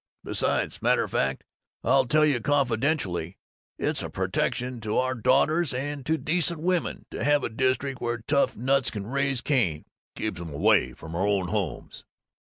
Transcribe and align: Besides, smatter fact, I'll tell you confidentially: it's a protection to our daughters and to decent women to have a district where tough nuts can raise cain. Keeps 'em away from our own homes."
Besides, 0.23 0.73
smatter 0.73 1.07
fact, 1.07 1.43
I'll 1.83 2.05
tell 2.05 2.25
you 2.25 2.39
confidentially: 2.39 3.37
it's 3.77 4.01
a 4.01 4.09
protection 4.09 4.79
to 4.81 4.97
our 4.97 5.13
daughters 5.13 5.75
and 5.75 6.03
to 6.07 6.17
decent 6.17 6.59
women 6.59 7.05
to 7.11 7.23
have 7.23 7.43
a 7.43 7.49
district 7.49 8.01
where 8.01 8.17
tough 8.17 8.55
nuts 8.57 8.89
can 8.89 9.05
raise 9.05 9.41
cain. 9.41 9.85
Keeps 10.15 10.41
'em 10.41 10.49
away 10.49 10.93
from 10.93 11.13
our 11.15 11.27
own 11.27 11.49
homes." 11.49 12.03